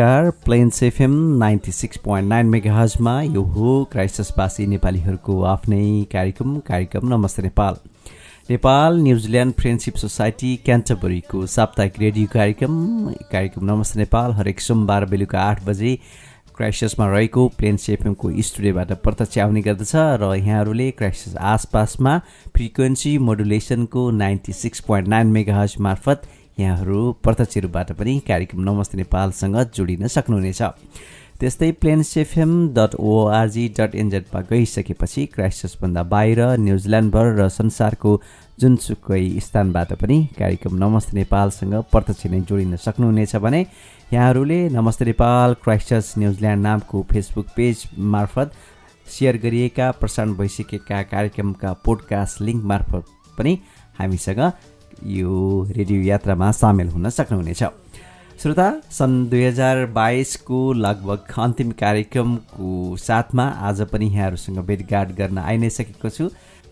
[0.00, 6.56] नमस्कार plains FM ninety six point nine mega हजमा यो हो क्राइस्टसवासी नेपालीहरूको आफ्नै कार्यक्रम
[6.68, 7.76] कार्यक्रम नमस्ते Nepal.
[8.50, 12.80] Nepal New Zealand friendship society क्यान्टबरीको साप्ताहिक रेडियो कार्यक्रम
[13.32, 15.94] कार्यक्रम नमस्ते नेपाल हरेक सोमबार बेलुका आठ बजे
[16.56, 19.92] क्राइस्टसमा रहेको प्लेन्स एफएमको स्टुडियोबाट प्रत्यक्ष आउने गर्दछ
[20.22, 22.18] र यहाँहरूले क्राइस्टस आसपासमा
[22.56, 29.56] frequency मोडुलेसनको ninety six point nine mega मार्फत यहाँहरू प्रत्यक्ष रूपबाट पनि कार्यक्रम नमस्ते नेपालसँग
[29.74, 30.62] जोडिन सक्नुहुनेछ।
[31.40, 38.12] त्यस्तै plains FM dot ORG dot एनजेडमा गइसकेपछि क्राइस्टसभन्दा बाहिर न्युजिल्यान्डभर र संसारको
[38.60, 43.60] जुनसुकै स्थानबाट पनि कार्यक्रम नमस्ते नेपालसँग प्रत्यक्ष नै जोडिन सक्नुहुनेछ भने
[44.12, 48.52] यहाँहरूले नमस्ते नेपाल क्राइस्टस न्युजिल्यान्ड नामको फेसबुक पेज मार्फत
[49.06, 53.04] सेयर गरिएका प्रसारण भइसकेका कार्यक्रमका पोडकास्ट लिङ्क मार्फत
[53.38, 53.58] पनि
[53.98, 54.40] हामीसँग
[55.06, 57.62] यो रेडियो यात्रामा सामेल हुन सक्नुहुनेछ।
[58.42, 65.56] श्रोता सन् दुई हजार बाइसको लगभग अन्तिम कार्यक्रमको साथमा आज पनि यहाँहरूसँग भेटघाट गर्न आइ
[65.58, 66.28] नै सकेको छु।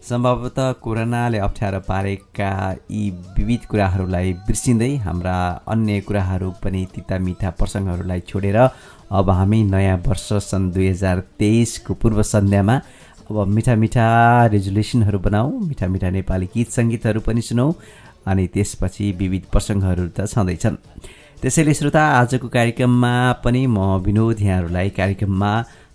[0.08, 2.50] सम्भवतः कोरोनाले अप्ठ्यारो पारेका
[2.90, 5.36] यी विविध कुराहरूलाई बिर्सिँदै हाम्रा
[5.68, 11.94] अन्य कुराहरू पनि तिता मिठा प्रसङ्गहरूलाई छोडेर अब हामी नयाँ वर्ष सन् दुई हजार तेइसको
[11.94, 12.80] पूर्व सन्ध्यामा
[13.30, 14.04] अब मिठा मिठा
[14.54, 17.72] रेजुलेसनहरू बनाऊ मिठा मिठा नेपाली गीत सङ्गीतहरू पनि सुनौँ।
[18.30, 20.76] अनि त्यसपछि विविध प्रसङ्गहरू त छँदैछन्।
[21.42, 23.14] त्यसैले श्रोता आजको कार्यक्रममा
[23.44, 25.52] पनि म विनोद यहाँहरूलाई कार्यक्रममा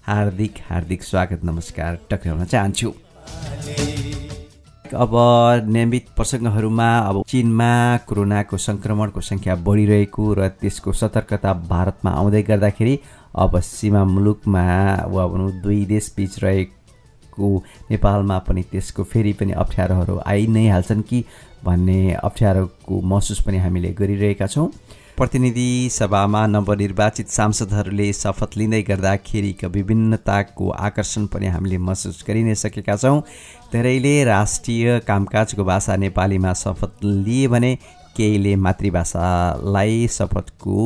[0.07, 2.89] हार्दिक हार्दिक स्वागत नमस्कार टक्राउन चाहन्छु।
[4.93, 5.13] अब
[5.65, 7.71] नियमित प्रसङ्गहरूमा अब चिनमा
[8.07, 12.95] कोरोनाको सङ्क्रमणको सङ्ख्या बढिरहेको र त्यसको सतर्कता भारतमा आउँदै गर्दाखेरि
[13.43, 14.63] अब सीमा मुलुकमा
[15.13, 16.82] वा भनौँ दुई देशबिच रहेको
[17.91, 21.23] नेपालमा पनि त्यसको फेरि पनि अप्ठ्यारोहरू आइ नै हाल्छन् कि
[21.65, 24.69] भन्ने अप्ठ्यारोको महसुस पनि हामीले गरिरहेका छौँ।
[25.17, 32.95] प्रतिनिधि सभामा नवनिर्वाचित सांसदहरूले शपथ लिँदै गर्दाखेरिका विभिन्नताको आकर्षण पनि हामीले महसुस गरि नै सकेका
[32.97, 33.21] छौँ।
[33.73, 37.75] धेरैले राष्ट्रिय कामकाजको भाषा नेपालीमा शपथ लिए भने
[38.17, 40.77] केहीले मातृभाषालाई शपथको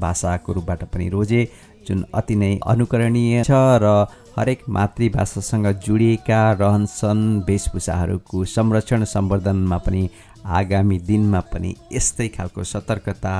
[0.00, 1.48] भाषाको रूपबाट पनि रोजे
[1.88, 3.50] जुन अति नै अनुकरणीय छ
[3.82, 4.06] र
[4.36, 10.08] हरेक मातृभाषासँग जोडिएका रहनसहन वेशभूषाहरूको संरक्षण सम्वर्धनमा पनि
[10.58, 13.34] आगामी दिनमा पनि यस्तै खालको सतर्कता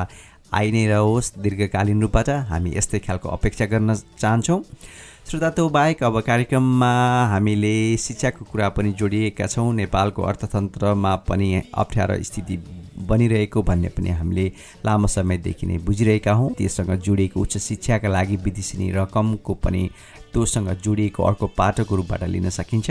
[0.53, 4.61] आइ नै रहोस् दीर्घकालीन रूपबाट हामी यस्तै खालको अपेक्षा गर्न चाहन्छौँ।
[5.29, 6.93] श्रोता त्यो बाहेक अब कार्यक्रममा
[7.33, 12.57] हामीले शिक्षाको कुरा पनि जोडिएका छौँ। नेपालको अर्थतन्त्रमा पनि अप्ठ्यारो स्थिति
[13.09, 14.47] बनिरहेको भन्ने पनि हामीले
[14.87, 19.89] लामो समयदेखि नै बुझिरहेका हौँ। त्यससँग जोडिएको उच्च शिक्षाका लागि विदेशी रकमको पनि
[20.35, 22.91] तोसँग जोडिएको अर्को पाटोको रूपबाट लिन सकिन्छ।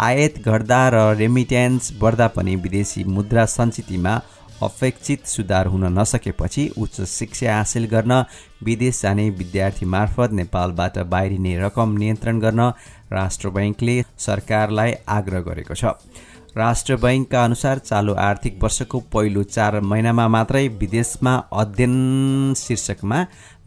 [0.00, 4.14] आयात घट्दा र रेमिट्यान्स बढ्दा पनि विदेशी मुद्रा सञ्चितमा
[4.62, 8.24] अपेक्षित सुधार हुन नसकेपछि उच्च शिक्षा हासिल गर्न
[8.64, 12.72] विदेश जाने विद्यार्थी मार्फत नेपालबाट बाहिरिने रकम नियन्त्रण गर्न
[13.12, 15.96] राष्ट्र बैङ्कले सरकारलाई आग्रह गरेको छ।
[16.56, 23.18] राष्ट्र बैङ्कका अनुसार चालु आर्थिक वर्षको पहिलो चार महिनामा मात्रै विदेशमा अध्ययन शीर्षकमा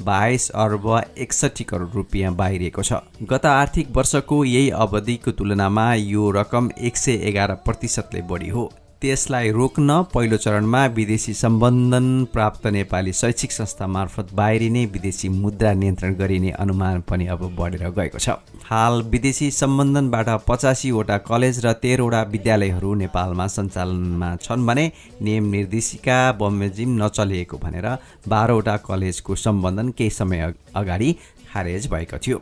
[0.01, 0.87] बाइस अर्ब
[1.17, 2.93] एकसठी करोड रुपियाँ बाहिरिएको छ।
[3.23, 8.71] गत आर्थिक वर्षको यही अवधिको तुलनामा यो रकम एक सय एघार प्रतिशतले बढी हो।
[9.03, 16.13] त्यसलाई रोक्न पहिलो चरणमा विदेशी सम्बन्धन प्राप्त नेपाली शैक्षिक संस्था मार्फत बाहिरिने विदेशी मुद्रा नियन्त्रण
[16.15, 18.37] गरिने अनुमान पनि अब बढेर गएको छ।
[18.69, 24.91] हाल विदेशी सम्बन्धनबाट पचासीवटा कलेज र तेह्रवटा विद्यालयहरू नेपालमा सञ्चालनमा छन् भने
[25.21, 27.87] नियम निर्देशिका बमोजिम नचलिएको भनेर
[28.27, 31.15] बाह्रवटा कलेजको सम्बन्धन केही समय अगाडि
[31.51, 32.41] खारेज भएको थियो।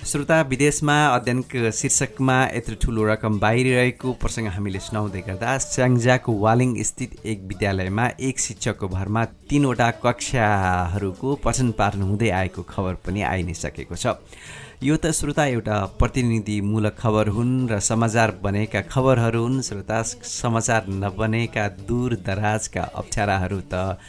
[0.00, 7.12] श्रोता विदेशमा अध्ययनको शीर्षकमा यत्रो ठुलो रकम बाहिरिरहेको प्रसङ्ग हामीले सुनाउँदै गर्दा स्याङ्जाको वालिङ स्थित
[7.26, 13.54] एक विद्यालयमा एक शिक्षकको भरमा तिनवटा कक्षाहरूको पठन पाठन हुँदै आएको खबर पनि आइ नै
[13.54, 14.16] सकेको छ।
[14.82, 21.68] यो त श्रोता एउटा प्रतिनिधिमूलक खबर हुन् र समाचार बनेका खबरहरू हुन्। श्रोता समाचार नबनेका
[21.84, 24.00] दूर दराजका अप्ठ्याराहरू त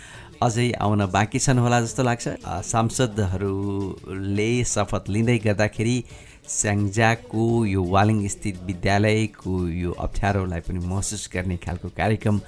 [0.42, 2.28] अझै आउन बाँकी छन् होला जस्तो लाग्छ।
[2.66, 5.98] सांसदहरूले शपथ लिँदै गर्दाखेरि
[6.50, 9.54] स्याङ्जाको यो वालिङ स्थित विद्यालयको
[9.84, 12.42] यो अप्ठ्यारोलाई पनि महसुस गर्ने खालको कार्यक्रम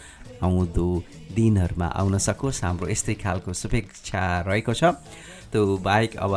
[0.44, 0.88] आउँदो
[1.36, 4.84] दिनहरूमा आउन सकोस्। हाम्रो यस्तै खालको शुभेच्छा रहेको छ।
[5.54, 6.34] त्यो बाहेक अब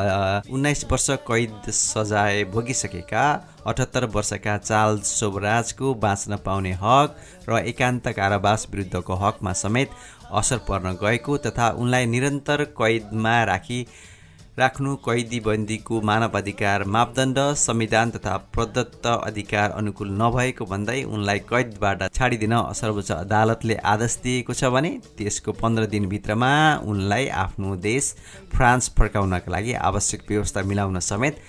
[0.52, 3.25] उन्नाइस वर्ष कैद सजाय भोगिसकेका
[3.67, 7.17] अठहत्तर वर्षका चाल शोभराजको बाँच्न पाउने हक
[7.49, 9.88] र एकान्त कारावास विरुद्धको हकमा समेत
[10.32, 13.81] असर पर्न गएको तथा उनलाई निरन्तर कैदमा राखी
[14.58, 22.05] राख्नु कैदी बन्दीको मानव अधिकार मापदण्ड संविधान तथा प्रदत्त अधिकार अनुकूल नभएको भन्दै उनलाई कैदबाट
[22.11, 26.52] छाडिदिन सर्वोच्च अदालतले आदेश दिएको छ भने त्यसको पन्ध्र दिनभित्रमा
[26.87, 28.12] उनलाई आफ्नो देश
[28.55, 31.44] फ्रान्स फर्काउनका लागि आवश्यक व्यवस्था मिलाउन समेत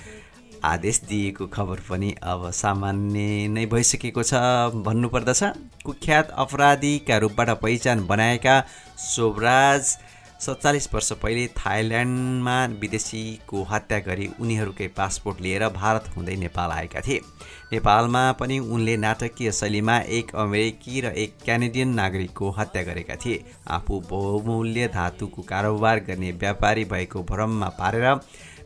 [0.64, 4.34] आदेश दिएको खबर पनि अब सामान्य नै भइसकेको छ।
[4.82, 5.44] भन्नुपर्दछ
[5.86, 8.60] कुख्यात अपराधीका रूपबाट पहिचान बनाएका
[9.06, 9.98] शोभराज
[10.40, 17.22] सत्तालिस वर्ष पहिले थाइल्यान्डमा विदेशीको हत्या गरी उनीहरूकै पासपोर्ट लिएर भारत हुँदै नेपाल आएका थिए।
[17.72, 24.00] नेपालमा पनि उनले नाटकीय शैलीमा एक अमेरिकी र एक क्यानेडियन नागरिकको हत्या गरेका थिए। आफू
[24.10, 28.06] बहुमूल्य धातुको कारोबार गर्ने व्यापारी भएको भ्रममा पारेर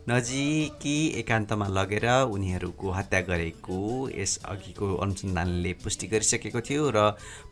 [0.09, 3.77] नजिकी एकान्तमा लगेर उनीहरूको हत्या गरेको
[4.09, 6.97] यसअघिको अनुसन्धानले पुष्टि गरिसकेको थियो र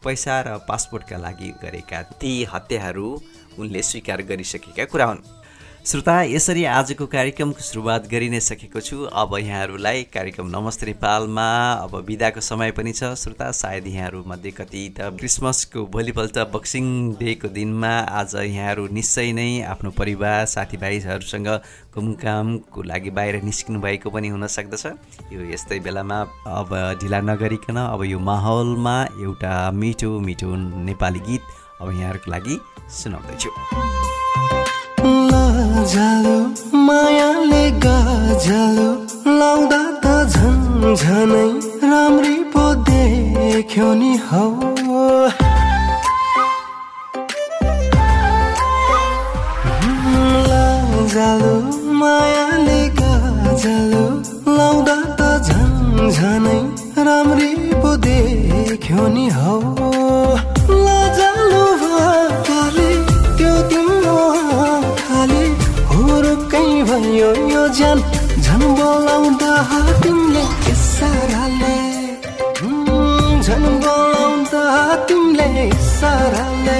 [0.04, 3.10] पैसा र पासपोर्टका लागि गरेका ती हत्याहरू
[3.60, 5.39] उनले स्वीकार गरिसकेका कुरा हुन्।
[5.90, 11.46] श्रोता यसरी आजको कार्यक्रमको सुरुवात गरि नै सकेको छु। अब यहाँहरूलाई कार्यक्रम नमस्ते नेपालमा
[11.82, 16.86] अब बिदाको समय पनि छ। श्रोता सायद यहाँहरूमध्ये कति त क्रिसमसको भोलिपल्ट बक्सिङ
[17.18, 21.50] डेको दिनमा आज यहाँहरू निश्चय नै आफ्नो परिवार साथीभाइहरूसँग
[21.98, 24.86] घुमकामको लागि बाहिर निस्किनु भएको पनि हुन सक्दछ।
[25.34, 26.20] यो यस्तै बेलामा
[26.54, 26.70] अब
[27.02, 28.96] ढिला नगरिकन अब यो माहौलमा
[29.26, 31.42] एउटा मिठो मिठो नेपाली गीत
[31.82, 32.60] अब यहाँहरूको लागि
[33.00, 33.50] सुनाउँदैछु।
[36.88, 38.90] मायाले गाजालो
[39.40, 41.50] लाउँदा त झन् झनै
[41.92, 44.46] राम्री पो देख्यो नि हौ।
[52.02, 54.06] मायाले गाजालो
[54.58, 56.60] लाउँदा त झन् झनै
[57.08, 59.99] राम्री पो देख्यो नि हौ।
[67.20, 68.00] भयो यो ज्यान
[68.44, 69.52] झन् बोलाउँदा
[70.04, 71.76] तिमीले इसाराले।
[73.44, 74.64] झन् बोलाउँदा
[75.08, 76.80] तिमीले इसाराले।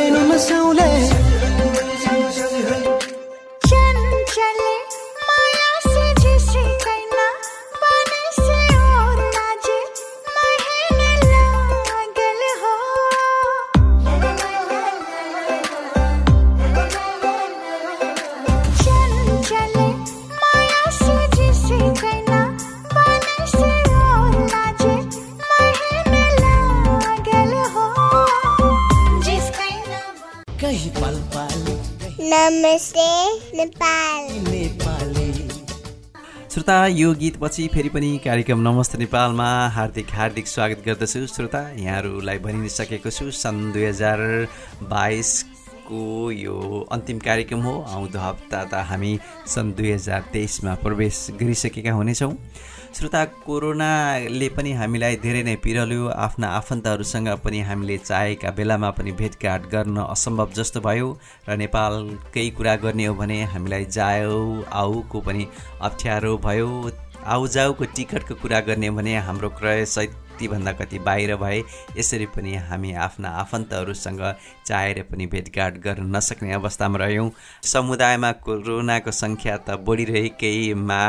[36.61, 42.69] श्रोता यो गीतपछि फेरि पनि कार्यक्रम नमस्ते नेपालमा। हार्दिक हार्दिक स्वागत गर्दछु। श्रोता यहाँहरूलाई भनि
[42.69, 44.21] सकेको छु सन् दुई हजार
[44.85, 46.01] बाइसको
[46.31, 52.33] यो अन्तिम कार्यक्रम हो। आउँदो हप्ता त हामी सन् दुई हजार तेइसमा प्रवेश गरिसकेका हुनेछौँ।
[52.95, 59.69] श्रोता कोरोनाले पनि हामीलाई धेरै नै पिरल्यो। आफ्ना आफन्तहरूसँग पनि हामीले चाहेका बेलामा पनि भेटघाट
[59.71, 61.07] गर्न असम्भव जस्तो भयो
[61.47, 64.43] र नेपालकै कुरा गर्ने हो भने हामीलाई जाऊ
[64.81, 65.47] आउको पनि
[65.81, 66.69] अप्ठ्यारो भयो।
[67.31, 71.63] आउजाउको टिकटको कुरा गर्ने हो भने हाम्रो क्रय सयतिभन्दा कति बाहिर भए
[71.97, 74.23] यसरी पनि हामी आफ्ना आफन्तहरूसँग
[74.67, 77.29] चाहेर पनि भेटघाट गर्न नसक्ने अवस्थामा रह्यौँ।
[77.73, 81.03] समुदायमा कोरोनाको सङ्ख्या त बढिरहेकैमा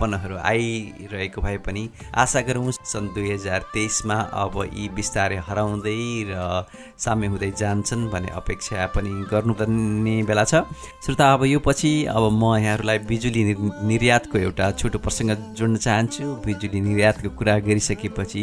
[0.00, 6.64] विज्ञापनहरू आइरहेको भए पनि आशा गरौँ सन् दुई हजार तेइसमा अब यी बिस्तारै हराउँदै र
[6.96, 10.64] साम्य हुँदै जान्छन् भन्ने अपेक्षा पनि गर्नुपर्ने बेला छ।
[11.04, 13.42] श्रोता अब यो पछि अब म यहाँहरूलाई बिजुली
[13.84, 18.42] निर्यातको एउटा छोटो प्रसङ्ग जोड्न चाहन्छु। बिजुली निर्यातको कुरा गरिसकेपछि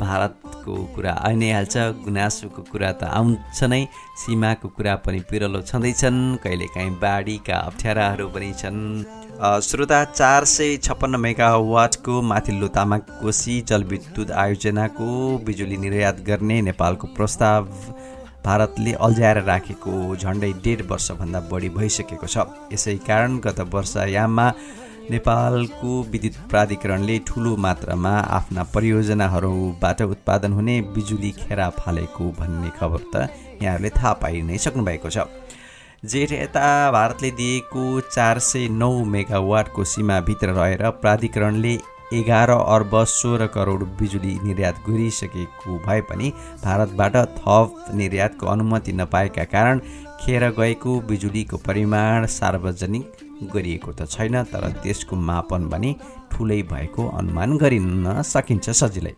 [0.00, 3.82] भारतको कुरा आइ नै हाल्छ गुनासोको कुरा त आउँछ नै।
[4.18, 8.80] सीमाको कुरा पनि पिरलो छँदैछन्। कहिलेकाहीँ बाढीका अप्ठ्याराहरू पनि छन्।
[9.62, 15.06] श्रोता चार सय छप्पन्न मेगावाटको माथिल्लो तामाकोशी जलविद्युत आयोजनाको
[15.46, 17.64] बिजुली निर्यात गर्ने नेपालको प्रस्ताव
[18.44, 24.46] भारतले अल्झाएर राखेको झन्डै डेढ वर्षभन्दा बढी भइसकेको छ। यसै कारण गत वर्षयाममा
[25.10, 33.28] नेपालको विद्युत प्राधिकरणले ठुलो मात्रामा आफ्ना परियोजनाहरूबाट उत्पादन हुने बिजुली खेरा फालेको भन्ने खबर त
[33.62, 35.24] यहाँहरूले थाहा पाइ नै सक्नु भएको छ।
[36.04, 41.72] जेठ यता भारतले दिएको चार सय नौ मेगावाटको सीमाभित्र रहेर प्राधिकरणले
[42.14, 46.32] एघार अर्ब सोह्र करोड बिजुली निर्यात गरिसकेको भए पनि
[46.64, 49.80] भारतबाट थप निर्यातको अनुमति नपाएका कारण
[50.20, 55.94] खेर गएको बिजुलीको परिमाण सार्वजनिक गरिएको त छैन तर त्यसको मापन भने
[56.32, 59.14] ठुलै भएको अनुमान गरिन सकिन्छ सजिलै।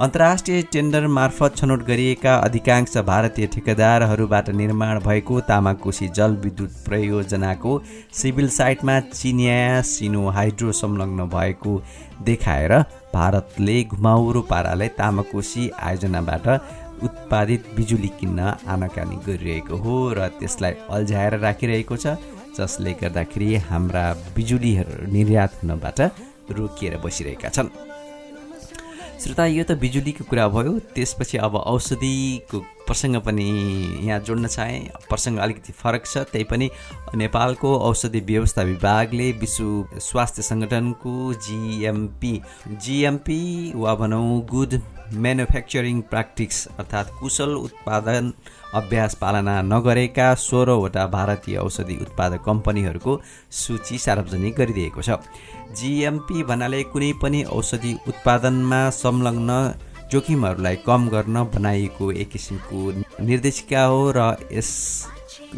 [0.00, 7.72] अन्तर्राष्ट्रिय टेन्डर मार्फत छनौट गरिएका अधिकांश भारतीय ठेकेदारहरूबाट निर्माण भएको तामाकोशी जलविद्युत परियोजनाको
[8.20, 11.72] सिभिल साइटमा चिनिया सिनो हाइड्रो संलग्न भएको
[12.24, 12.78] देखाएर
[13.14, 16.48] भारतले घुमाउरो पाराले तामाकोशी आयोजनाबाट
[17.02, 18.40] उत्पादित बिजुली किन्न
[18.74, 22.16] आनाकानी गरिरहेको हो र त्यसलाई अल्झाएर राखिरहेको छ।
[22.58, 24.04] जसले गर्दाखेरि हाम्रा
[24.36, 26.00] बिजुलीहरू निर्यात हुनबाट
[26.56, 27.68] रोकिएर बसिरहेका छन्।
[29.22, 32.58] श्रोता यो त बिजुलीको कुरा भयो त्यसपछि अब औषधिको
[32.92, 33.44] प्रसङ्ग पनि
[34.04, 36.70] यहाँ जोड्न चाहेँ। प्रसङ्ग अलिकति फरक छ त्यही पनि
[37.16, 41.12] नेपालको औषधि व्यवस्था विभागले विश्व स्वास्थ्य सङ्गठनको
[41.44, 42.32] जिएमपी
[42.84, 43.40] जिएमपी
[43.74, 44.80] वा भनौँ गुड
[45.14, 48.32] म्यानुफ्याक्चरिङ प्र्याक्टिक्स अर्थात् कुशल उत्पादन
[48.74, 53.20] अभ्यास पालना नगरेका सोह्रवटा भारतीय औषधि उत्पादक कम्पनीहरूको
[53.60, 55.16] सूची सार्वजनिक गरिदिएको छ।
[55.80, 59.50] जिएमपी भन्नाले कुनै पनि औषधि उत्पादनमा संलग्न
[60.12, 62.78] जोखिमहरूलाई कम गर्न बनाइएको एक किसिमको
[63.24, 64.20] निर्देशिका हो र
[64.52, 64.70] यस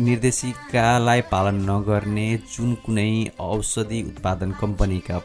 [0.01, 5.17] निर्देशिकालाई पालन नगर्ने जुन कुनै औषधि उत्पादन कम्पनीका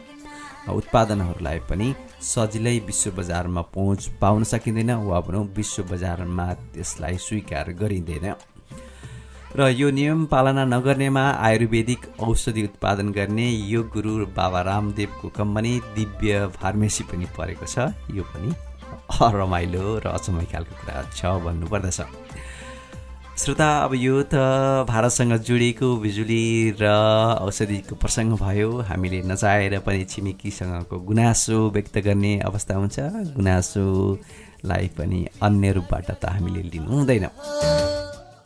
[0.70, 8.26] उत्पादनहरूलाई पनि सजिलै विश्व बजारमा पहुँच पाउन सकिँदैन वा भनौँ विश्व बजारमा त्यसलाई स्वीकार गरिँदैन।
[9.56, 16.46] र यो नियम पालना नगर्नेमा आयुर्वेदिक औषधि उत्पादन गर्ने योग गुरु बाबा रामदेवको कम्पनी दिव्य
[16.58, 18.50] फार्मेसी पनि परेको छ। यो पनि
[19.40, 22.00] रमाइलो र अचम्मै खालको कुरा छ भन्नुपर्दछ।
[23.40, 24.34] श्रोता अब यो त
[24.84, 26.44] भारतसँग जोडिएको बिजुली
[26.80, 26.84] र
[27.40, 32.98] औषधिको प्रसङ्ग भयो। हामीले नचाहेर पनि छिमेकीसँगको गुनासो व्यक्त गर्ने अवस्था हुन्छ।
[33.36, 37.26] गुनासोलाई पनि अन्य रूपबाट त हामीले लिनु हुँदैन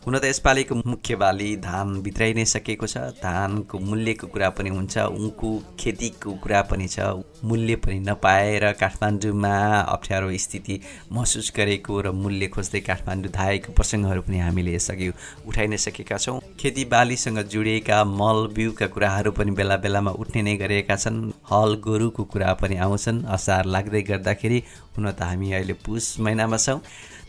[0.05, 4.99] हुन त यसपालिको मुख्य बाली धान भित्राइ नै सकेको छ। धानको मूल्यको कुरा पनि हुन्छ
[5.17, 5.49] उनको
[5.81, 9.55] खेतीको कुरा पनि छ। मूल्य पनि नपाएर काठमाडौँमा
[9.95, 10.77] अप्ठ्यारो स्थिति
[11.09, 15.09] महसुस गरेको र मूल्य खोज्दै काठमाडौँ धाएको प्रसङ्गहरू पनि हामीले यसअघि
[15.49, 20.97] उठाइ नै सकेका छौँ। खेतीबालीसँग जोडिएका मल बिउका कुराहरू पनि बेला बेलामा उठ्ने नै गरेका
[21.01, 24.63] छन्। हल गोरुको कुरा पनि आउँछन्। असार लाग्दै गर्दाखेरि
[24.97, 26.81] हुन त हामी अहिले पुस महिनामा छौँ।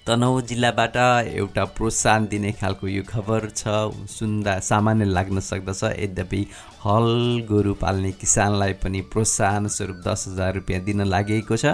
[0.08, 0.98] तनहु जिल्लाबाट
[1.28, 3.72] एउटा प्रोत्साहन दिने खालको यो खबर छ।
[4.08, 6.42] सुन्दा सामान्य लाग्न सक्दछ। यद्यपि
[6.84, 7.08] हल
[7.50, 11.74] गोरु पाल्ने किसानलाई पनि प्रोत्साहन स्वरूप दस हजार रुपियाँ दिन लागेको छ।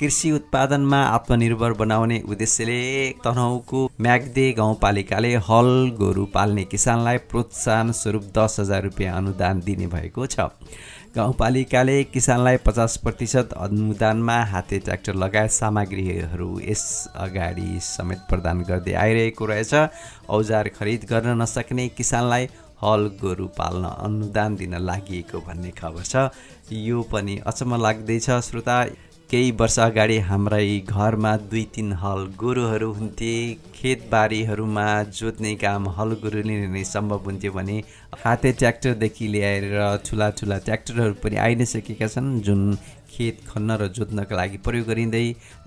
[0.00, 2.82] कृषि उत्पादनमा आत्मनिर्भर बनाउने उद्देश्यले
[3.24, 10.26] तनहुको म्याग्दे गाउँपालिकाले हल गोरु पाल्ने किसानलाई प्रोत्साहन स्वरूप दस हजार रुपियाँ अनुदान दिने भएको
[10.26, 10.50] छ।
[11.18, 16.84] गाउँपालिकाले किसानलाई पचास प्रतिशत अनुदानमा हाते ट्र्याक्टर लगायत सामग्रीहरू यस
[17.16, 19.74] अगाडि समेत प्रदान गर्दै आइरहेको रहेछ।
[20.30, 22.44] औजार खरिद गर्न नसक्ने किसानलाई
[22.82, 26.30] हल गोरु पाल्न अनुदान दिन लागि भन्ने खबर छ।
[26.70, 28.78] यो पनि अचम्म लाग्दैछ श्रोता।
[29.30, 33.32] केही वर्ष अगाडि हाम्रै घरमा दुई तिन हल गोरुहरू हुन्थे।
[33.74, 34.84] खेतबारीहरूमा
[35.18, 37.76] जोत्ने काम हल गोरुले नै सम्भव हुन्थ्यो भने
[38.24, 39.66] हाते ट्र्याक्टरदेखि ल्याएर
[40.06, 42.64] ठुला ठुला ट्र्याक्टरहरू पनि आइ नै सकेका छन् जुन
[43.12, 45.24] खेत खन्न र जोत्नको लागि प्रयोग गरिँदै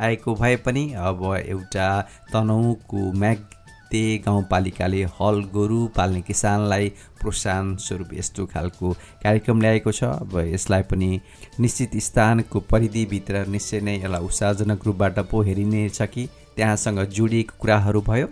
[0.07, 1.89] आएको भए पनि अब एउटा
[2.33, 3.60] तनहुको म्याग
[3.91, 6.89] ते गाउँपालिकाले हल गोरु पाल्ने किसानलाई
[7.21, 8.91] प्रोत्साहन स्वरूप यस्तो खालको
[9.23, 11.09] कार्यक्रम ल्याएको छ। अब यसलाई पनि
[11.59, 18.27] निश्चित स्थानको परिधिभित्र निश्चय नै यसलाई उत्साहजनक रूपबाट पो हेरिनेछ कि त्यहाँसँग जोडिएको कुराहरू भयो।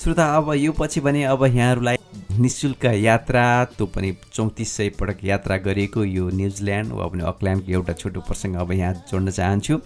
[0.00, 1.96] श्रोता अब यो पछि भने अब यहाँहरूलाई
[2.38, 3.42] निशुल्क यात्रा
[3.76, 8.56] त्यो पनि चौतिस सय पटक यात्रा गरिएको यो न्युजिल्यान्ड वा पनि अकल्यान्डको एउटा छोटो प्रसङ्ग
[8.60, 9.80] अब यहाँ जोड्न चाहन्छु।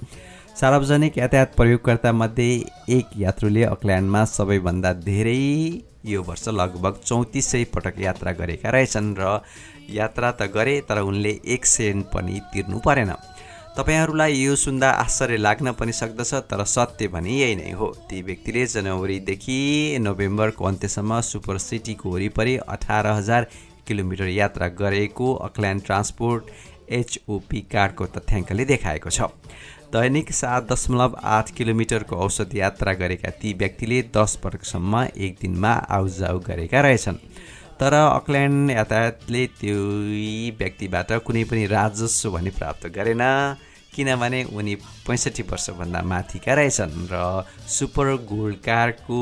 [0.60, 2.48] सार्वजनिक यातायात प्रयोगकर्ता मध्ये
[2.92, 5.32] एक यात्रुले अकल्यान्डमा सबैभन्दा धेरै
[6.04, 9.38] यो वर्ष लगभग चौतिस सय पटक यात्रा गरेका रहेछन् र
[9.90, 13.12] यात्रा त गरे तर उनले एक सेन्ट पनि तिर्नु परेन।
[13.78, 18.66] तपाईँहरूलाई यो सुन्दा आश्चर्य लाग्न पनि सक्दछ तर सत्य भने यही नै हो। ती व्यक्तिले
[18.76, 19.58] जनवरीदेखि
[20.00, 23.48] नोभेम्बरको अन्त्यसम्म सुपर सिटीको वरिपरि अठार हजार
[23.88, 26.52] किलोमिटर यात्रा गरेको अकल्यान्ड ट्रान्सपोर्ट
[27.00, 29.32] एचओपी कार्डको तथ्याङ्कले देखाएको छ।
[29.92, 36.38] दैनिक सात दशमलव आठ किलोमिटरको औसत यात्रा गरेका ती व्यक्तिले दस वर्षसम्म एक दिनमा आउजाउ
[36.38, 37.18] गरेका रहेछन्।
[37.80, 39.78] तर अकल्यान्ड यातायातले त्यो
[40.58, 43.24] व्यक्तिबाट कुनै पनि राजस्व भने प्राप्त गरेन
[43.94, 44.74] किनभने उनी
[45.06, 49.20] पैँसठी वर्षभन्दा माथिका रहेछन् र सुपर गोल्ड कार्डको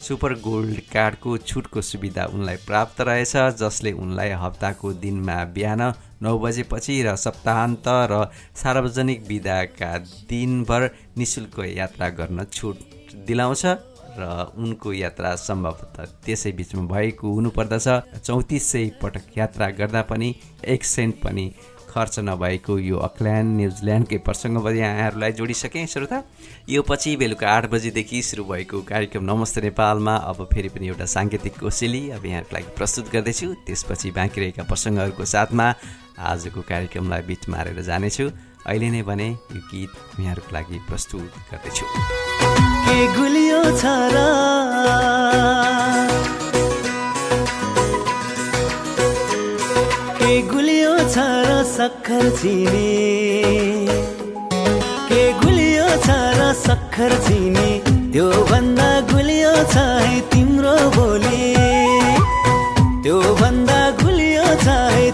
[0.00, 5.82] सुपर गोल्ड कार्डको छुटको सुविधा उनलाई प्राप्त रहेछ जसले उनलाई हप्ताको दिनमा बिहान
[6.22, 8.24] नौ बजेपछि र सप्ताहन्त र
[8.54, 9.90] सार्वजनिक विधाका
[10.30, 12.76] दिनभर निशुल्क यात्रा गर्न छुट
[13.26, 13.64] दिलाउँछ
[14.18, 17.88] र उनको यात्रा सम्भवतः त्यसै बिचमा भएको हुनुपर्दछ।
[18.26, 21.52] चौतिस सय पटक यात्रा गर्दा पनि एक सेन्ट पनि
[21.88, 26.18] खर्च नभएको यो अकल्यान्ड न्युजिल्यान्डकै प्रसङ्गवरी यहाँहरूलाई जोडिसकेँ। श्रोता
[26.68, 31.54] यो पछि बेलुका आठ बजीदेखि सुरु भएको कार्यक्रम नमस्ते नेपालमा अब फेरि पनि एउटा साङ्गीतिक
[31.58, 35.66] कोसेली अब यहाँहरूको लागि प्रस्तुत गर्दैछु। त्यसपछि बाँकी रहेका प्रसङ्गहरूको साथमा
[36.30, 38.26] आजको कार्यक्रमलाई बिच मारेर जानेछु।
[38.68, 41.84] अहिले नै भने यो गीत यहाँहरूको लागि प्रस्तुत गर्दैछु।
[42.84, 43.60] के गुलियो
[51.12, 52.88] छ र सक्खर चिने।
[55.08, 57.68] के गुलियो छ र सक्खर चिने?
[58.12, 61.46] त्यो भन्दा गुलियो छ है तिम्रो बोली।
[63.02, 65.10] त्यो भन्दा गुलियो छ है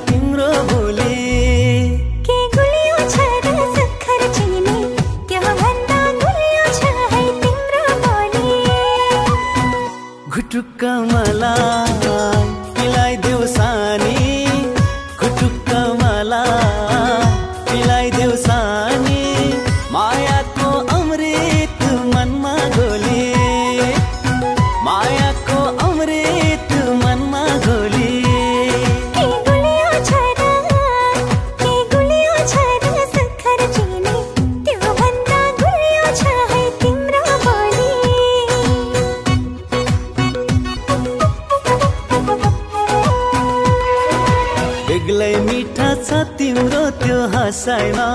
[46.55, 48.09] तिम्रो त्यो हँसाइमा।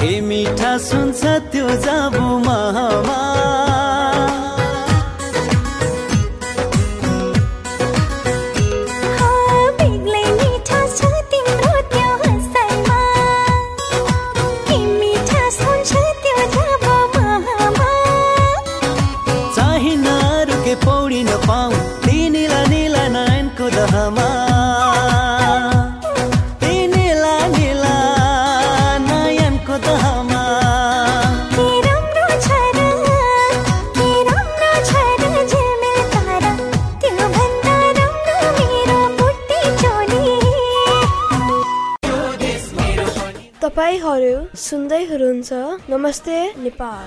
[0.00, 1.20] के मिठा सुन्छ
[1.52, 2.15] त्यो जाबु
[43.86, 45.50] तपाईँहरू सुन्दै हुनुहुन्छ
[45.90, 47.06] नमस्ते नेपाल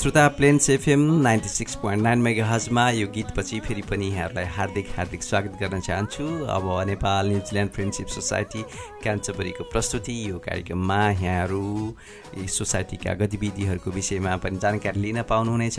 [0.00, 4.86] श्रोता plains FM ninety six point nine mega हजमा यो गीतपछि फेरि पनि यहाँहरूलाई हार्दिक
[4.96, 8.62] हार्दिक स्वागत गर्न चाहन्छु। अब Nepal New Zealand friendship society
[9.02, 15.78] क्यान्चबरीको प्रस्तुति यो कार्यक्रममा यहाँहरू सोसाइटीका गतिविधिहरूको विषयमा पनि जानकारी लिन पाउनुहुनेछ।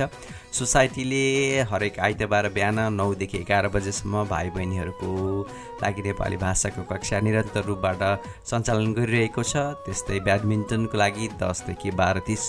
[0.53, 1.25] सोसाइटीले
[1.71, 5.09] हरेक आइतबार बिहान नौदेखि एघार बजेसम्म भाइ बहिनीहरूको
[5.81, 8.05] लागि नेपाली भाषाको कक्षा निरन्तर रूपबाट
[8.45, 12.45] सञ्चालन गरिरहेको छ। त्यस्तै ब्याडमिन्टनको लागि दसदेखि बाह्र तिस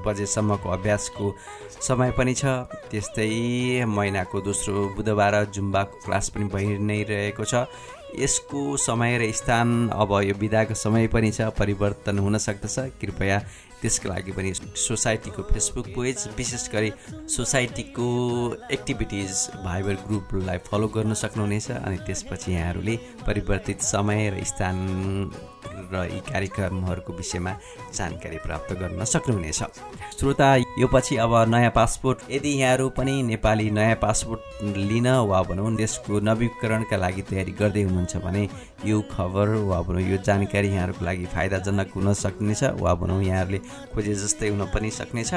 [0.00, 1.34] बजेसम्मको अभ्यासको
[1.80, 2.44] समय पनि छ।
[2.90, 7.66] त्यस्तै महिनाको दोस्रो बुधबार जुम्बाको क्लास पनि भइ नै रहेको छ।
[8.10, 13.38] यसको समय र स्थान अब यो विदाको समय पनि छ। परिवर्तन हुन सक्दछ। कृपया
[13.82, 16.92] त्यसको लागि पनि सोसाइटीको फेसबुक पेज विशेष गरी
[17.36, 18.08] सोसाइटीको
[18.72, 24.76] एक्टिभिटिज भाइबर ग्रुपलाई फलो गर्न सक्नुहुनेछ अनि त्यसपछि यहाँहरूले परिवर्तित समय र स्थान
[25.92, 27.52] र यी कार्यक्रमहरूको विषयमा
[27.94, 29.62] जानकारी प्राप्त गर्न सक्नुहुनेछ।
[30.18, 35.74] श्रोता यो पछि अब नयाँ पासपोर्ट। यदि यहाँहरू पनि नेपाली नयाँ पासपोर्ट लिन वा भनौँ
[35.76, 38.48] देशको नवीकरणका लागि तयारी गर्दै हुनुहुन्छ भने
[38.86, 43.58] यो खबर वा भनौँ यो जानकारी यहाँहरूको लागि फाइदाजनक हुन सक्नेछ वा भनौँ यहाँहरूले
[43.94, 45.34] खोजे जस्तै हुन पनि सक्नेछ।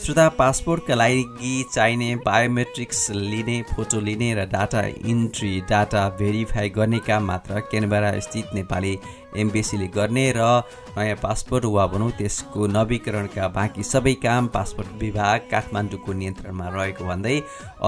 [0.00, 7.24] श्रोता पासपोर्टका लागि चाहिने बायोमेट्रिक्स लिने फोटो लिने र डाटा इन्ट्री डाटा भेरिफाई गर्ने काम
[7.24, 8.98] मात्र क्यानबेरा स्थित नेपाली
[9.36, 10.40] एमबिसीले गर्ने र
[10.96, 17.36] नयाँ पासपोर्ट वा भनौँ त्यसको नवीकरणका बाँकी सबै काम पासपोर्ट विभाग काठमाडौँको नियन्त्रणमा रहेको भन्दै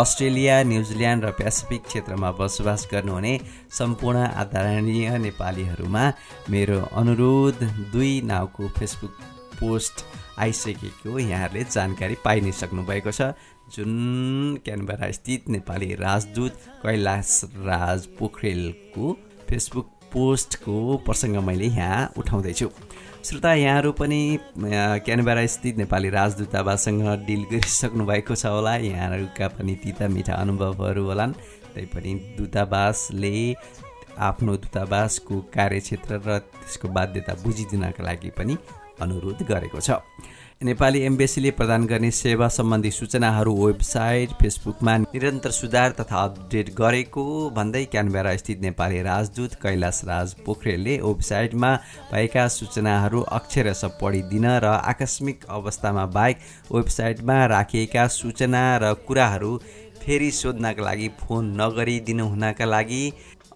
[0.02, 3.34] अस्ट्रेलिया न्युजिल्यान्ड र पेसिफिक क्षेत्रमा बसोबास गर्नुहुने
[3.78, 6.04] सम्पूर्ण आदरणीय नेपालीहरूमा
[6.50, 9.14] मेरो अनुरोध दुई नाउँको फेसबुक
[9.60, 10.04] पोस्ट
[10.38, 13.34] आइसकेको यहाँहरूले जानकारी पाइ नै सक्नुभएको छ।
[13.72, 13.92] जुन
[14.64, 19.12] क्यानबेरा स्थित नेपाली राजदूत कैलाश राज पोखरेलको
[19.48, 22.68] फेसबुक पोस्टको प्रसङ्ग मैले यहाँ उठाउँदैछु।
[23.24, 24.20] श्रोता यहाँहरू पनि
[24.54, 31.32] क्यानबेरा स्थित नेपाली राजदूतावाससँग डिल गरिसक्नु भएको छ होला। यहाँहरूका पनि तिता मिठा अनुभवहरू होलान्।
[31.74, 33.34] तैपनि दूतावासले
[34.18, 38.56] आफ्नो दूतावासको कार्यक्षेत्र र त्यसको बाध्यता बुझिदिनका लागि पनि
[39.00, 40.02] अनुरोध गरेको छ।
[40.62, 47.84] नेपाली एम्बेसीले प्रदान गर्ने सेवा सम्बन्धी सूचनाहरू वेबसाइट फेसबुकमा निरन्तर सुधार तथा अपडेट गरेको भन्दै
[47.86, 51.72] क्यानबेरा स्थित नेपाली राजदूत कैलाश राज पोखरेलले वेबसाइटमा
[52.12, 59.56] भएका सूचनाहरू अक्षरश पढिदिन र आकस्मिक अवस्थामा बाहेक वेबसाइटमा राखिएका सूचना र कुराहरू
[59.98, 63.04] फेरि सोध्नका लागि फोन नगरिदिनु हुनका लागि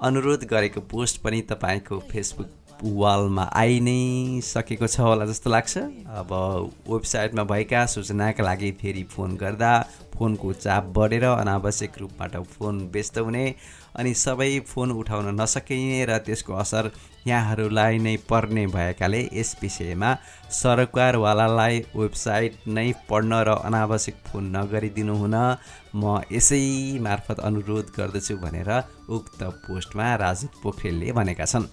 [0.03, 5.79] अनुरोध गरेको पोस्ट पनि तपाईँको फेसबुक वालमा आइ नै सकेको छ होला जस्तो लाग्छ।
[6.21, 6.33] अब
[6.91, 9.73] वेबसाइटमा भएका सूचनाका लागि फेरि फोन गर्दा
[10.15, 13.45] फोनको चाप बढेर अनावश्यक रूपबाट फोन व्यस्त हुने
[13.97, 16.91] अनि सबै फोन उठाउन नसकिने र त्यसको असर
[17.27, 20.11] यहाँहरूलाई नै पर्ने भएकाले यस विषयमा
[20.61, 25.37] सरकारवालालाई वेबसाइट नै पढ्न र अनावश्यक फोन नगरिदिनु हुन
[25.97, 26.65] म यसै
[27.01, 28.71] मार्फत अनुरोध गर्दछु भनेर
[29.17, 31.65] उक्त पोस्टमा राजदूत पोखरेलले भनेका छन्।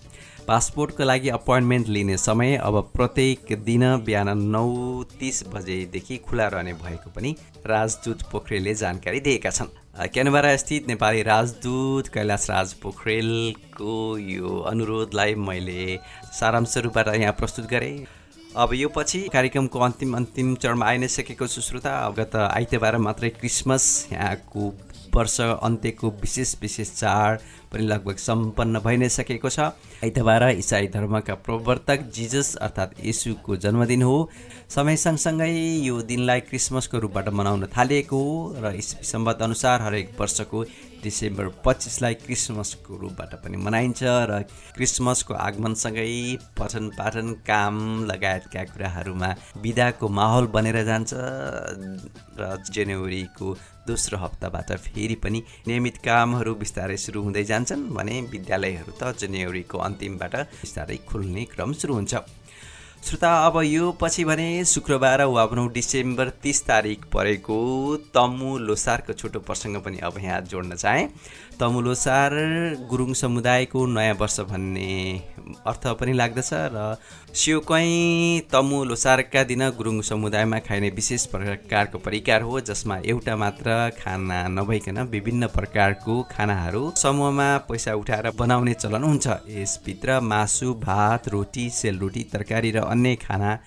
[0.48, 4.64] पासपोर्टको लागि अपोइन्टमेन्ट लिने समय अब प्रत्येक दिन बिहान नौ
[5.20, 7.36] तिस बजेदेखि खुला रहने भएको पनि
[7.68, 9.76] राजदूत पोखरेलले जानकारी दिएका छन्।
[10.14, 16.00] क्यानबरा स्थित नेपाली राजदूत कैलाश राज पोखरेलको यो अनुरोधलाई मैले
[16.40, 17.96] सारांश रूपबाट यहाँ प्रस्तुत गरेँ।
[18.56, 23.30] अब यो पछि कार्यक्रमको अन्तिम अन्तिम चरणमा आइ नै सकेको छु श्रोता। गत आइतबार मात्रै
[23.32, 24.68] क्रिसमस यहाँको
[25.16, 27.40] वर्ष अन्त्यको विशेष विशेष चाड
[27.74, 29.74] पनि लगभग सम्पन्न भइ नै सकेको छ।
[30.06, 34.30] आइतबार इसाई धर्मका प्रवर्तक जिजस अर्थात् यसुको जन्मदिन हो।
[34.70, 35.50] समय सँगसँगै
[35.90, 40.66] यो दिनलाई क्रिसमसको रूपबाट मनाउन थालिएको हो र सम्बत अनुसार हरेक वर्षको
[41.04, 44.42] डिसेम्बर पच्चिसलाई क्रिसमसको रूपबाट पनि मनाइन्छ र
[44.76, 46.08] क्रिसमसको आगमनसँगै
[46.60, 47.76] पठन पाठन काम
[48.12, 49.30] लगायतका कुराहरूमा
[49.64, 51.12] विदाको माहौल बनेर जान्छ
[52.40, 52.42] र
[52.74, 53.48] जनवरीको
[53.88, 60.36] दोस्रो हप्ताबाट फेरि पनि नियमित कामहरू बिस्तारै सुरु हुँदै जान्छन् भने विद्यालयहरू त जनवरीको अन्तिमबाट
[60.62, 62.14] बिस्तारै खुल्ने क्रम सुरु हुन्छ।
[63.04, 67.56] श्रोता अब यो पछि भने शुक्रबार वा भनौँ डिसेम्बर तिस तारिक परेको
[68.16, 71.10] तमु लोसारको छोटो प्रसङ्ग पनि अब यहाँ जोड्न चाहेँ।
[71.60, 72.34] तमु लोसार
[72.90, 74.88] गुरुङ समुदायको नयाँ वर्ष भन्ने
[75.68, 76.96] अर्थ पनि लाग्दछ र
[77.34, 77.86] स्योकै
[78.52, 85.02] तमु लोसारका दिन गुरुङ समुदायमा खाइने विशेष प्रकारको परिकार हो जसमा एउटा मात्र खाना नभइकन
[85.14, 92.72] विभिन्न प्रकारको खानाहरू समूहमा पैसा उठाएर बनाउने चलन हुन्छ। यसभित्र मासु भात रोटी सेलरोटी तरकारी
[92.72, 93.58] र अन्य खाना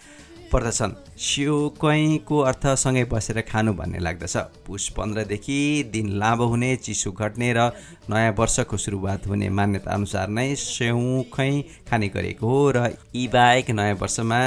[0.52, 5.58] पर्दछन्। स्योकैको अर्थसँगै बसेर खानु भन्ने लाग्दछ। पुष पन्ध्रदेखि
[5.92, 7.70] दिन लामो हुने चिसो घट्ने र
[8.10, 11.50] नयाँ वर्षको सुरुवात हुने मान्यता अनुसार नै स्याउखै
[11.88, 12.78] खाने गरेको हो र
[13.14, 14.40] यी बाहेक नयाँ वर्षमा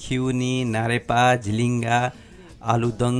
[0.00, 1.98] खिउनी नारेपा झिलिङ्गा
[2.72, 3.16] आलुदङ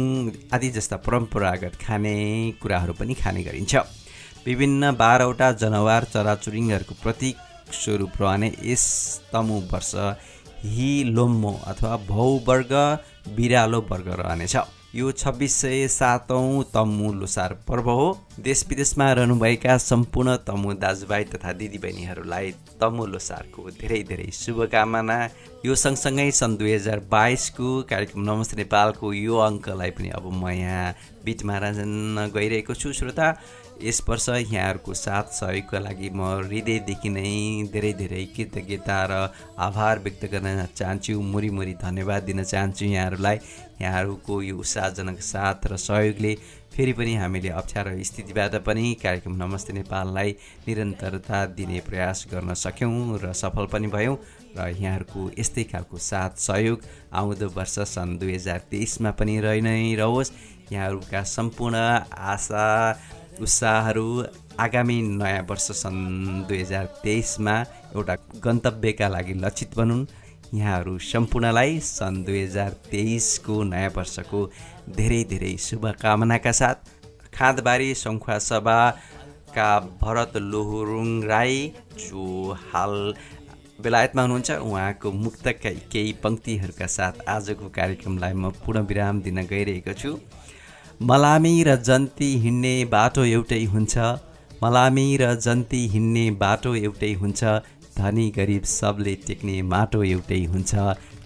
[0.55, 2.17] आदि जस्ता परम्परागत खाने
[2.63, 3.75] कुराहरू पनि खाने गरिन्छ।
[4.47, 7.37] विभिन्न बाह्रवटा जनावर चराचुरुङ्गीहरूको प्रतीक
[7.73, 8.85] स्वरूप रहने यस
[9.33, 9.93] तमु वर्ष
[10.65, 12.73] हि लोम्मो अथवा भौवर्ग
[13.37, 14.57] बिरालो वर्ग रहनेछ।
[14.95, 18.07] यो छब्बिस सय सातौँ तमु लोसार पर्व हो।
[18.43, 25.19] देश विदेशमा रहनुभएका सम्पूर्ण तमु दाजुभाइ तथा दिदीबहिनीहरूलाई तमु लोसारको धेरै धेरै शुभकामना।
[25.67, 30.95] यो सँगसँगै सन् दुई हजार बाइसको कार्यक्रम नमस्ते नेपालको यो अङ्कलाई पनि अब म यहाँ
[31.25, 33.31] बिटमा राजन गइरहेको छु। श्रोता
[33.83, 37.31] यस वर्ष यहाँहरूको साथ सहयोगका लागि म हृदयदेखि नै
[37.73, 39.13] धेरै धेरै कृतज्ञता र
[39.57, 43.39] आभार व्यक्त गर्न चाहन्छु। मुरी मुरी धन्यवाद दिन चाहन्छु यहाँहरूलाई।
[43.81, 46.35] यहाँहरूको यो उत्साहजनक साथ र सहयोगले
[46.77, 50.31] फेरि पनि हामीले अप्ठ्यारो स्थितिबाट पनि कार्यक्रम नमस्ते नेपाललाई
[50.69, 54.17] निरन्तरता दिने प्रयास गर्न सक्यौँ र सफल पनि भयौँ
[54.59, 56.85] र यहाँहरूको यस्तै खालको साथ सहयोग
[57.17, 60.33] आउँदो वर्ष सन् दुई हजार तेइसमा पनि रहि नै रहोस्।
[60.73, 61.77] यहाँहरूका सम्पूर्ण
[62.31, 62.67] आशा
[63.41, 64.07] उत्साहहरू
[64.61, 67.55] आगामी नयाँ वर्ष सन् दुई हजार तेइसमा
[67.97, 70.07] एउटा गन्तव्यका लागि लक्षित बनुन्।
[70.55, 74.41] यहाँहरू सम्पूर्णलाई सन् दुई हजार तेइसको नयाँ वर्षको
[74.97, 76.79] धेरै धेरै शुभकामनाका साथ
[77.35, 79.69] खाँदबारी सङ्खुवा सभाका
[80.03, 81.57] भरत लोहुरुङ राई
[81.99, 82.25] जो
[82.67, 82.97] हाल
[83.83, 90.11] बेलायतमा हुनुहुन्छ उहाँको मुक्तका केही पङ्क्तिहरूका साथ आजको कार्यक्रमलाई म पुनः विराम दिन गइरहेको छु।
[91.01, 93.95] मलामी र जन्ती हिँड्ने बाटो एउटै हुन्छ।
[94.63, 97.53] मलामी र जन्ती हिँड्ने बाटो एउटै हुन्छ।
[97.97, 100.75] धनी गरिब सबले टेक्ने माटो एउटै हुन्छ।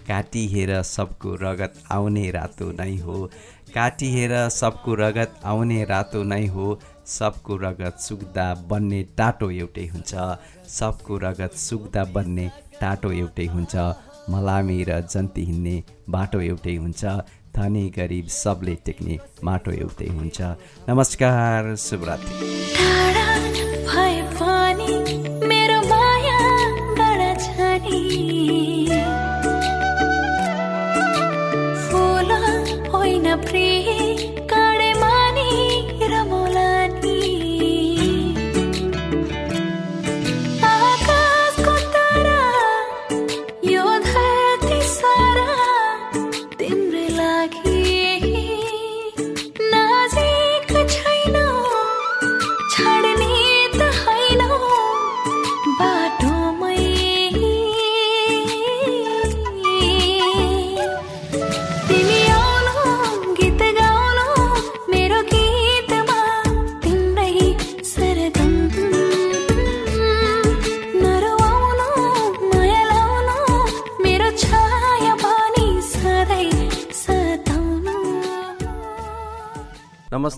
[0.07, 3.17] काटिहेर सबको रगत आउने रातो नै हो।
[3.75, 6.71] काटिहेर सबको रगत आउने रातो नै हो।
[7.17, 10.13] सबको रगत सुक्दा बन्ने टाटो एउटै हुन्छ।
[10.79, 12.49] सबको रगत सुक्दा बन्ने
[12.81, 13.75] टाटो एउटै हुन्छ।
[14.31, 15.75] मलामी र जन्ती हिँड्ने
[16.09, 17.03] बाटो एउटै हुन्छ।
[17.55, 20.41] धनी गरिब सबले टेक्ने माटो एउटै हुन्छ।
[20.89, 22.51] नमस्कार शुभरात्रि।